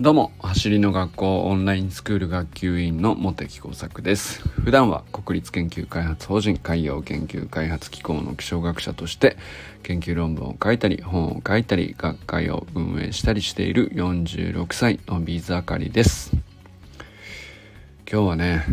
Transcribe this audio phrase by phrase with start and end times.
[0.00, 4.40] どうも走りの学校オンラインスクール学級委員の茂木耕作です。
[4.42, 9.36] 普段は国立研究開発法人海洋研究開発機構の気象学者として
[9.84, 16.32] 研究論文を書いたり本を書いたり学会を運営したりしている46歳のビーズあかりです。
[18.10, 18.64] 今日はね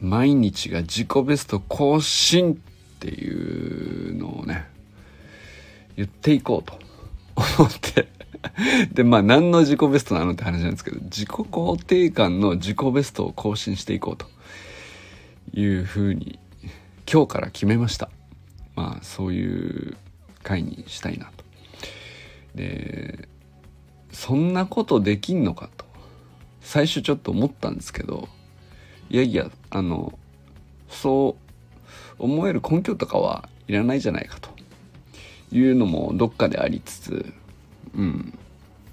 [0.00, 2.56] 毎日が自己ベスト更新っ
[2.98, 4.66] ていうのをね
[5.98, 6.78] 言っていこうと
[7.58, 8.13] 思って
[8.92, 14.26] でまあ何の自己ベストなのって話なんですけど自己肯定感の自己ベストを更新していこうと
[15.52, 16.38] いうふうに
[17.10, 18.10] 今日から決めました。
[18.76, 19.96] まあそういう
[20.42, 21.44] 回にしたいなと。
[22.54, 23.28] で
[24.12, 25.84] そんなことできんのかと
[26.60, 28.28] 最初ちょっと思ったんですけど
[29.10, 30.18] いやいやあの
[30.88, 34.50] そう思える根拠とかはいらないじゃないかと
[35.52, 37.32] いうのもどっかでありつつ
[37.96, 38.38] うん。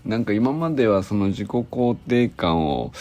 [0.05, 2.91] なんか今まではその自己肯定感を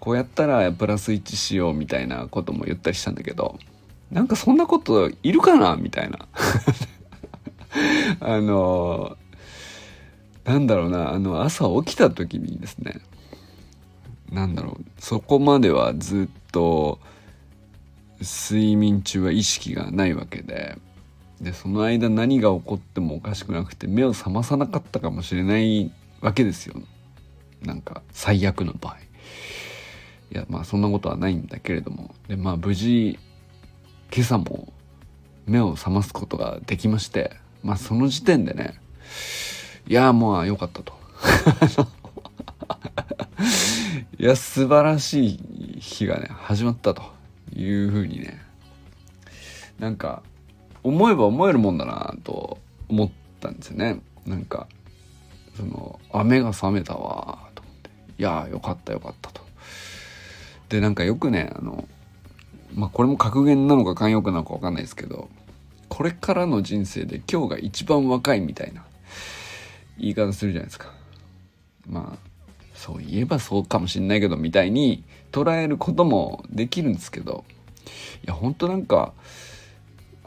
[0.00, 3.58] こうやったらプラス1しようみたいなことも言ったりしたんだけど
[4.10, 6.26] なんかそんなこといるかなみたいな。
[8.20, 9.16] あの
[10.44, 13.00] なんだろうなあの朝起きた時にですね
[14.32, 16.98] なんだろうそこまではずっと
[18.20, 20.78] 睡眠中は意識がないわけで
[21.40, 26.74] でその間何が起こってもおかしくなくて目を覚まさなかったかもしれないわけですよ。
[27.62, 28.96] なんか最悪の場合。
[30.30, 32.14] いやまあそんなことはないんだけれども。
[32.26, 33.18] でまあ無事
[34.12, 34.72] 今朝も
[35.46, 38.80] 目を覚ますことができましてまあその時点でね
[39.86, 40.98] いやもう良かったと。
[44.18, 47.02] いや素晴らしい日がね始まったと
[47.54, 48.40] いうふうにね
[49.78, 50.22] なんか
[50.82, 54.00] 思えば思えるもんだなと思ったんですよね。
[54.26, 54.66] なんか
[55.56, 57.90] その雨が覚めたわと思って。
[58.18, 59.40] いやよかったよかったと。
[60.68, 61.88] でなんかよくねあの
[62.74, 65.28] まあこれも格言なのか慣用句なのか分かんないですけど
[65.88, 68.84] これからの人生で今日が一番若いみたいな
[69.98, 70.92] 言い方するじゃないですか。
[71.86, 72.28] まあ
[72.74, 75.02] そう言えばそうかもしんないけどみたいに
[75.32, 77.44] 捉えることもできるんですけど
[78.24, 79.12] いやほんとなんか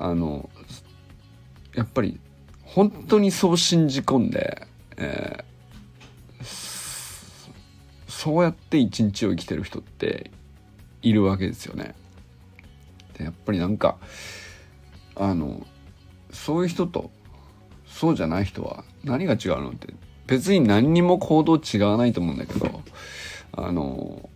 [0.03, 0.49] あの
[1.75, 2.19] やっぱり
[2.63, 4.67] 本当にそう信じ込んで、
[4.97, 6.43] えー、
[8.07, 10.31] そうやって一日を生きてる人って
[11.03, 11.93] いるわけですよね。
[13.15, 13.97] でやっぱりなんか
[15.15, 15.67] あの
[16.31, 17.11] そういう人と
[17.85, 19.93] そうじゃない人は何が違うのって
[20.25, 22.81] 別に何にも行動違わないと思うんだけど
[23.51, 24.29] あの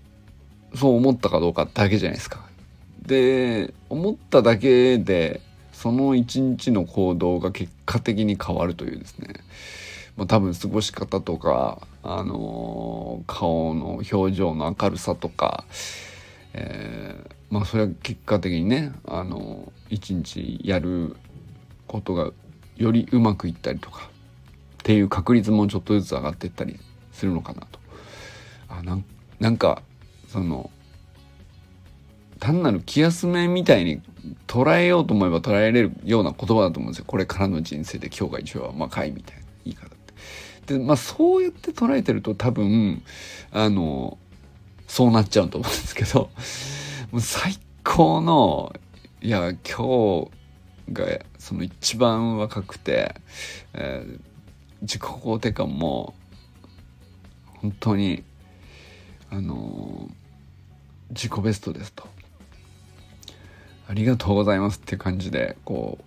[0.75, 2.45] そう思ったかどうかだけじゃないですか。
[3.01, 5.41] で思っただけで
[5.85, 9.35] その一日の行動が結果的に変わるというですね、
[10.17, 15.63] まあ、多分過ごし方とか、あのー、顔の表情の明るさとか、
[16.53, 21.15] えー、まあそれは結果的にね、あのー、一日やる
[21.85, 22.31] ことが
[22.77, 24.09] よりうまくいったりとかっ
[24.81, 26.79] ていう確率もちょっとずつ上がっていったり
[27.11, 27.79] するのかなと。
[28.69, 29.05] あなん
[29.39, 29.83] なんか
[30.29, 30.71] その
[32.39, 34.01] 単なる気休めみたいに
[34.47, 37.05] 捉えようと思えば捉えれるような言葉だと思うんですよ。
[37.07, 39.89] これからの人生で今日が一番若いみたいな言い方っ
[40.65, 43.03] てでまあそうやって捉えてると多分
[43.51, 44.17] あの
[44.87, 46.29] そうなっちゃうと思うんですけど
[47.11, 48.73] もう最高の
[49.21, 50.31] いや今日
[50.91, 51.05] が
[51.39, 53.15] その一番若くて、
[53.73, 54.19] えー、
[54.81, 56.13] 自己肯定感も
[57.61, 58.23] 本当に
[59.31, 60.09] あの
[61.09, 62.07] 自己ベストですと
[63.87, 65.99] ありがとうございますって感じで、こ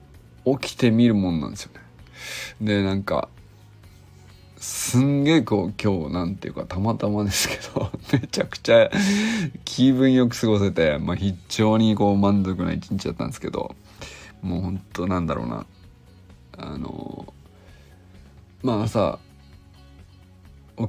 [0.45, 1.81] う、起きてみるもんなんですよね。
[2.61, 3.29] で、なんか、
[4.61, 8.91] すんげえこう今日なんていうかたまたまですけど めちゃくちゃ
[9.65, 13.77] 気分よく過ごせて、まあ、非常にこう満足な一日だったんですけど
[14.43, 15.67] もうほんとなんだろうな
[16.57, 17.33] あの
[18.63, 19.21] まあ朝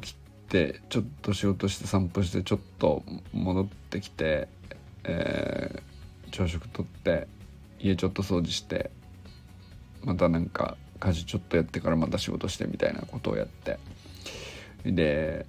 [0.01, 0.15] 起き
[0.49, 3.03] てちょっと仕事して散歩してちょっと
[3.33, 4.47] 戻ってきて、
[5.03, 5.83] え
[6.29, 7.27] 朝食とって
[7.79, 8.91] 家ちょっと掃除して
[10.03, 13.79] またなんか家事ちょっとやってからまた仕事してみたいなことをやって。
[14.85, 15.45] で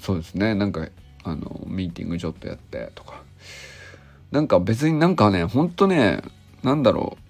[0.00, 0.54] そうですね。
[0.54, 0.88] なんか
[1.22, 3.22] あのミーティングちょっとやってとか。
[4.30, 6.22] なんか別になんかねほんとね
[6.62, 7.24] なんだろう。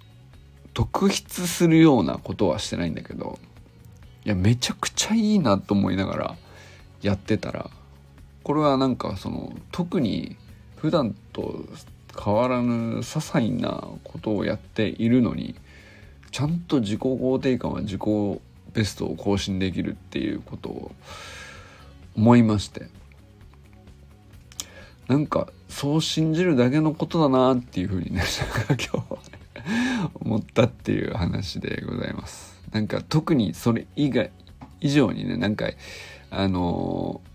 [0.75, 3.39] 特筆するようなことはしてないんだけど
[4.25, 6.37] いやめちゃくちゃいいなと思いながら
[7.01, 7.71] やってたら
[8.43, 10.37] これはなんかその特に
[10.85, 11.65] 普段と
[12.15, 15.55] 変わらぬ些細なことをやっているのに
[16.31, 18.03] ちゃんと自己肯定感は自己
[18.75, 20.93] ベストを更新できるっていうことを
[22.15, 22.89] 思いまして
[25.09, 28.23] なんかそう信じるだけのことだなっていうふうにね
[28.69, 32.61] 今日は思ったっていう話でございます。
[32.73, 34.31] なんか特にそれ以外
[34.83, 35.71] 以上にねなんか
[36.31, 37.34] あのー、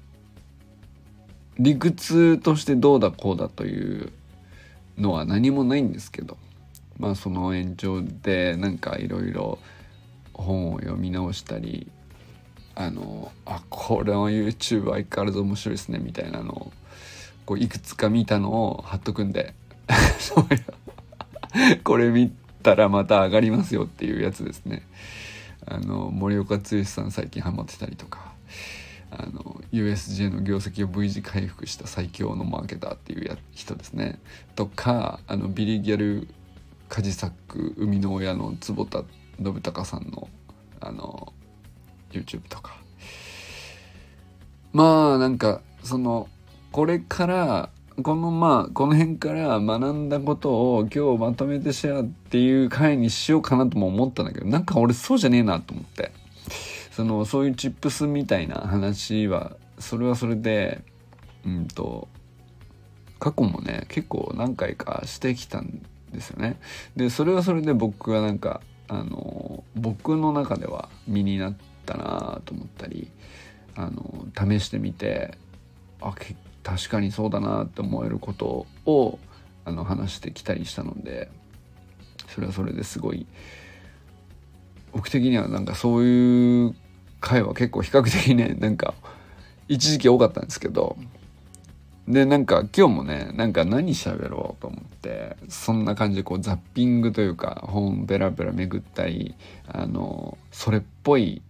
[1.59, 4.11] 理屈としてどうだこうだという
[4.97, 6.37] のは何もないんですけど
[6.97, 9.59] まあその延長でなんかいろいろ
[10.33, 11.89] 本を読み直したり
[12.75, 16.71] あのあこれの YouTube 相変わらず面白いですねみたいなのを
[17.45, 19.53] こういくつか見たのを貼っとくんで
[21.83, 22.31] これ見
[22.63, 24.83] たらまた上がりますよっていうやつですね。
[25.65, 28.33] あの森岡剛さん最近ハマってたりとか
[29.11, 34.19] あの USJ の業績を V 字回復した最強のマーケターっていうや人ですね。
[34.55, 36.27] とかあのビリギャル
[36.87, 39.03] カジサック生みの親の坪田
[39.41, 40.29] 信孝さんの
[40.79, 41.33] あの
[42.11, 42.77] YouTube とか。
[44.71, 46.27] まあなんかその
[46.71, 47.69] これから
[48.03, 56.11] このまあこの辺から学んだことを今日まとめてシェアっていう回にしようかなとも思ったんだけどなんか俺そうじゃねえなと思って。
[56.99, 60.83] そのそういうチップスみたいな話はそれはそれで
[61.45, 62.09] うんと
[63.19, 65.81] 過去もね結構何回かしてきたん
[66.11, 66.59] ですよね。
[66.97, 68.59] でそれはそれで僕はなんか
[68.89, 73.09] あの僕の中では身になったなと思ったり
[73.77, 75.37] あの試してみて
[76.01, 76.13] あ
[76.63, 79.19] 確かにそうだなって思えることを
[79.63, 81.31] あの話してきたりしたので
[82.27, 83.25] それはそれですごい
[84.91, 86.75] 僕的にはなんかそういう
[87.19, 88.93] 回は結構比較的ね なんか
[89.67, 90.97] 一時期多かったんですけど
[92.07, 99.35] でなんか今日もねなんか何喋ろうと思ってそんな感じでこうザッピングというか本ベラベラ巡ったり
[99.67, 101.41] あのそれっぽい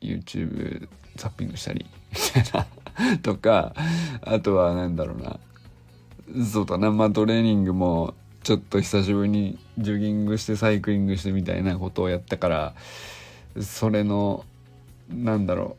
[0.00, 2.66] YouTube ザッピングしたりみたい
[3.10, 3.74] な とか
[4.22, 5.38] あとは何だろうな
[6.44, 12.74] そうだなまあトレーニングもちょっと久しぶりにジョギングしてサイクリングしてみたいなことをやったから
[13.60, 14.44] それの
[15.08, 15.76] なんだろ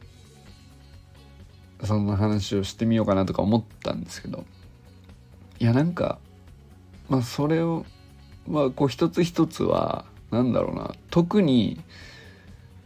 [1.81, 4.45] うそんな話をしてみようかなとか思ったんですけど
[5.59, 6.19] いやなんか
[7.09, 7.85] まあそれを
[8.47, 11.79] まあこう一つ一つはなんだろうな特に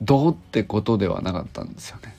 [0.01, 2.15] どうってことではなかったんですよね。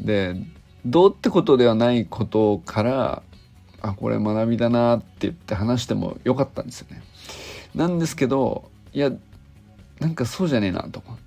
[0.00, 0.36] で
[0.84, 3.22] どうってことではないことから
[3.82, 7.02] あこれ学びだなって言って話してもよかったんですよね。
[7.74, 9.10] なんですけどいや
[10.00, 11.25] なんかそうじゃねえなと思って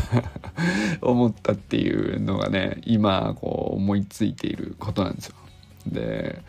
[1.00, 5.34] 思ったっていうのがね今こう思いついていることなんですよ。
[5.86, 6.42] で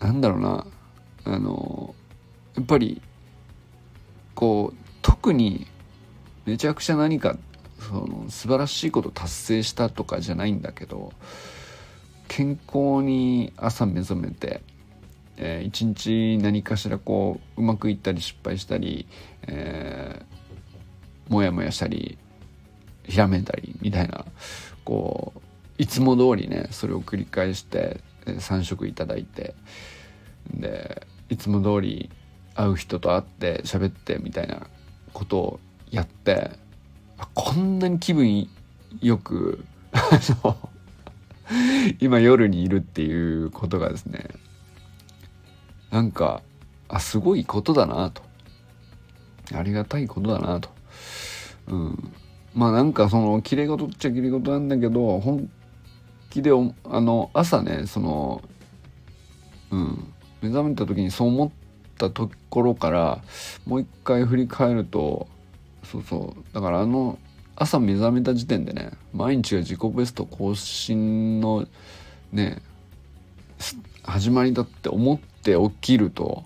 [0.00, 0.66] なんだろうな
[1.24, 1.94] あの
[2.56, 3.00] やっぱり
[4.34, 5.66] こう特に
[6.46, 7.36] めちゃくちゃ何か
[7.78, 11.12] その素晴らしいこと達成したとかじゃないんだけど
[12.28, 14.62] 健康に朝目覚めて、
[15.36, 19.06] えー、一日何かしらこううまくいったり失敗したり、
[19.46, 20.37] えー、
[21.28, 22.18] もやもやしたり
[23.04, 24.24] ひらめいたりみたいな
[24.84, 25.40] こう
[25.78, 29.54] いつも通りねそれを繰り返して3食いただいて
[30.52, 32.10] でいつも通り
[32.54, 34.66] 会う人と会って喋ってみたいな
[35.12, 35.60] ことを
[35.90, 36.50] やって
[37.34, 38.48] こんなに気分
[39.00, 39.64] よく
[42.00, 44.28] 今夜にいるっていうことがですね
[45.90, 46.42] なんか
[46.88, 48.22] あすごいことだなと。
[49.54, 50.70] ありがたいことだなと。
[51.68, 52.12] うん。
[52.54, 55.50] まあなんかそのきれい事っちゃきれい事なんだけど本
[56.30, 56.50] 気で
[56.84, 58.42] あの朝ねその
[59.70, 60.12] うん。
[60.40, 61.50] 目覚めた時にそう思っ
[61.98, 63.20] たところから
[63.66, 65.26] もう一回振り返ると
[65.84, 66.54] そうそう。
[66.54, 67.18] だからあの
[67.56, 71.66] 朝目覚めた時点でね毎日が自己ベスト更新の
[72.32, 72.62] ね
[74.04, 76.44] 始まりだって思って起きると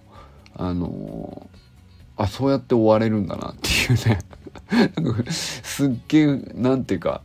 [0.56, 1.50] あの
[2.16, 4.20] あそうやって終われるんだなっていうね。
[5.30, 7.22] すっげえなんていうか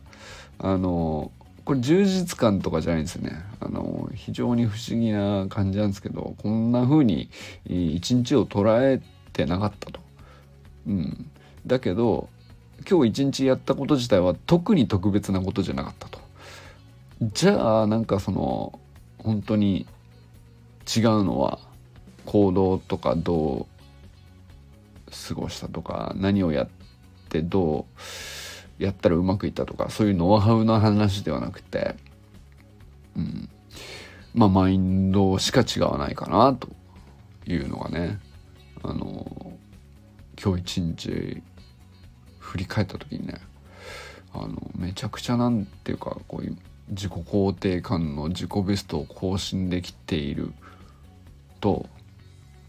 [0.58, 1.30] あの
[1.64, 7.28] これ充実感とかじゃないんですよねあの非常に不思議な感じなんですけどこんな風に
[7.66, 10.00] 一日を捉えてなかったと。
[10.86, 11.30] うん、
[11.66, 12.28] だけど
[12.88, 16.18] 今日一日やったこと自体は特に特別なことじゃなかったと。
[17.20, 18.78] じゃあなんかその
[19.18, 19.86] 本当に
[20.96, 21.58] 違うのは
[22.24, 23.66] 行動とかど
[25.06, 26.68] う過ごしたとか何をやっ
[27.28, 27.86] てど
[28.78, 31.96] うやったらうまくいったとかそういうノウハウの話ではなくて、
[33.16, 33.48] うん、
[34.34, 36.68] まあマインドしか違わないかなと
[37.46, 38.18] いうのがね
[38.82, 39.52] あの
[40.42, 41.42] 今日一日
[42.38, 43.34] 振り返った時にね
[44.32, 46.56] あのめちゃくちゃなんていうかこう
[46.90, 50.52] 自己肯定感の自己ベストを更新できている
[51.60, 51.86] と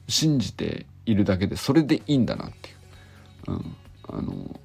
[0.08, 2.72] 信じているだけでそれでいいんだなってい
[3.48, 3.76] う、うん、
[4.12, 4.60] あの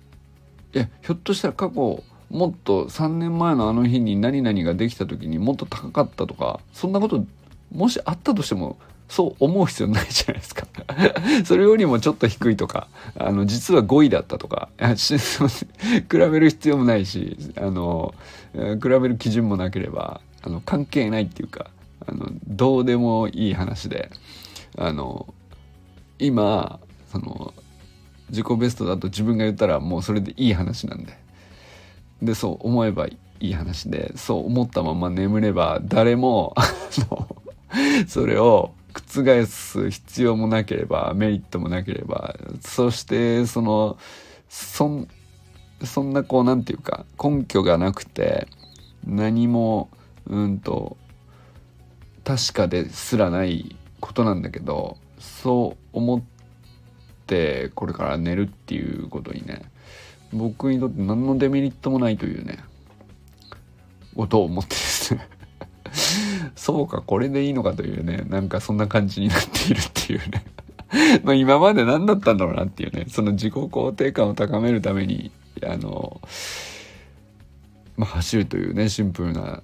[0.75, 7.25] いやひょっとしたら過去もっと3年前のあの日に何々ができた時にもっと高かったとかそんなこと
[7.73, 10.67] もしあったとしてもそう思う必要ないじゃないですか。
[11.45, 14.85] それよりもちょっと低いとかあの実は5位だったとか 比
[16.11, 18.15] べる必要もないしあの
[18.55, 21.71] 比べる基準もなければあの関係ないっていうか
[22.07, 24.11] あのどうでもいい話で
[24.77, 25.33] あの
[26.19, 26.81] 今
[27.13, 27.55] その
[28.35, 31.17] 自己ベストだと自分が言ったらもうそれでいい話なんで。
[32.23, 36.55] でそう思えばいい話でそう思ったまま眠れば誰も
[38.07, 43.99] それを覆す必要もなければメリットもなければそしてその
[44.49, 45.09] そん
[45.83, 48.47] そんなこう何て言うか根拠がなくて
[49.05, 49.91] 何も
[50.27, 50.97] うんと
[52.23, 56.34] 確かですらないことなんだけどそう思って
[57.75, 59.63] これから寝るっていうことにね
[60.33, 62.59] 僕にとって何のデメリットもないというね
[64.15, 65.29] ことを思ってですね。
[66.57, 70.45] そうかこれでいいのかというねなんかそんな感じになっているっていうね。
[71.25, 75.31] まあ今まで何だったんだろうなっていうねその自己肯定感を高めるために
[75.63, 76.21] あの、
[77.97, 79.63] まあ、走るというねシンプルな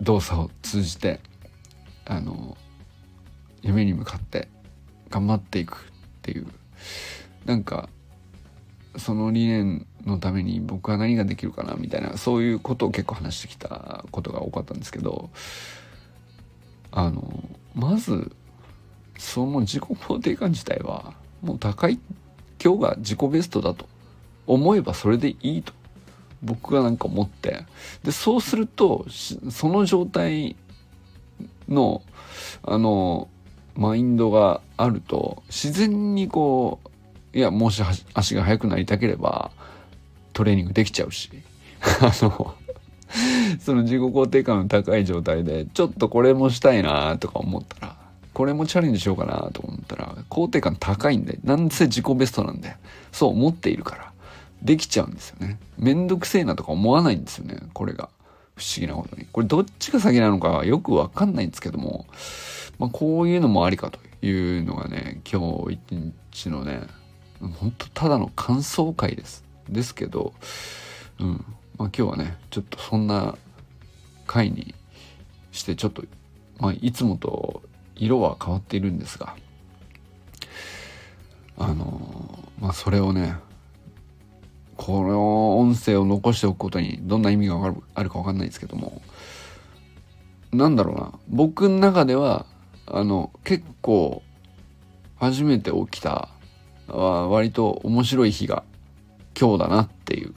[0.00, 1.20] 動作を通じて
[2.04, 2.56] あの
[3.62, 4.48] 夢に向かって
[5.10, 5.93] 頑張っていく。
[6.24, 6.46] っていう。
[7.44, 7.88] なんか
[8.96, 15.28] その理念のために僕は何ができるかなみたいなそういうことを結構話してきたことが多かったんですけど
[16.90, 18.32] あのまず
[19.18, 21.12] その自己肯定感自体は
[21.42, 21.98] もう高い
[22.62, 23.86] 今日が自己ベストだと。
[24.46, 25.72] 思えばそれでいいと。
[26.42, 27.64] 僕がなんか思って。
[28.02, 29.06] でそうすると
[29.50, 30.56] その状態
[31.68, 32.02] の
[32.62, 33.28] あの
[33.76, 37.82] マインドがあると自然にこういやもし
[38.14, 39.50] 足が速くなりたければ
[40.32, 41.30] トレーニングできちゃうし。
[42.00, 42.54] あの
[43.60, 47.96] その自己肯定感の高い状態でちょっとこれもしたいなとか思ったら
[48.32, 52.74] これもチャレンジしようかなと思ったら肯定感高いんでなんせ自己ベストなんで
[53.12, 54.12] そう思っているから
[54.62, 55.58] できちゃうんですよね。
[55.78, 58.08] めんどくせえなとか思わないんですよねこれが。
[58.56, 59.26] 不思議なことに。
[59.32, 62.06] これどっちが先なのかよくわかんないんですけども、
[62.78, 66.82] まあ、こういうのもありかというのがね今日一日のね
[67.40, 69.44] ほんとただの感想会です。
[69.68, 70.32] ですけど
[71.20, 71.44] うん。
[71.76, 73.36] まあ、今日はねちょっとそんな
[74.26, 74.74] 回に
[75.52, 76.04] してちょっと、
[76.58, 77.62] まあ、いつもと
[77.96, 79.34] 色は変わっているんですが
[81.58, 83.36] あのまあそれをね
[84.76, 89.02] この音声を残しておくことにどんな意味があるか分かんないですけども
[90.52, 92.46] なんだろうな僕の中では
[92.86, 94.22] あの結構
[95.16, 96.28] 初めて起きた
[96.86, 98.62] 割と面白い日が
[99.38, 100.34] 今日だなっていう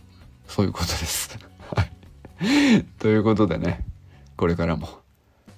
[0.48, 1.38] そういうことです。
[1.76, 2.86] はい。
[3.00, 3.86] ということでね、
[4.38, 4.88] これからも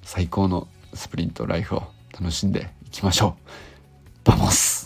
[0.01, 1.83] 最高のスプリントライフを
[2.19, 3.35] 楽しんでいきましょ
[4.25, 4.29] う。
[4.29, 4.78] Vamos